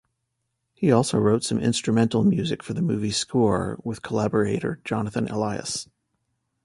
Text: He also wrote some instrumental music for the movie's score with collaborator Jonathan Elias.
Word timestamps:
He 0.73 0.91
also 0.91 1.19
wrote 1.19 1.43
some 1.43 1.59
instrumental 1.59 2.23
music 2.23 2.63
for 2.63 2.73
the 2.73 2.81
movie's 2.81 3.17
score 3.17 3.79
with 3.83 4.01
collaborator 4.01 4.81
Jonathan 4.83 5.27
Elias. 5.27 5.87